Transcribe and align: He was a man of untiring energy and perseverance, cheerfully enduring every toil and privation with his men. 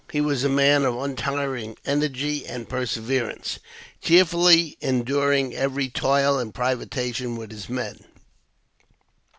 He 0.11 0.19
was 0.19 0.43
a 0.43 0.49
man 0.49 0.83
of 0.83 0.97
untiring 0.97 1.77
energy 1.85 2.43
and 2.47 2.67
perseverance, 2.67 3.59
cheerfully 4.01 4.75
enduring 4.81 5.53
every 5.53 5.89
toil 5.89 6.39
and 6.39 6.51
privation 6.51 7.35
with 7.35 7.51
his 7.51 7.69
men. 7.69 8.03